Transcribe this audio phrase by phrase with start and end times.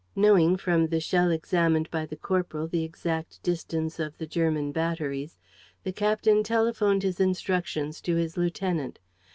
[0.15, 5.37] Knowing, from the shell examined by the corporal, the exact distance of the German batteries,
[5.83, 8.97] the captain telephoned his instructions to his lieutenant.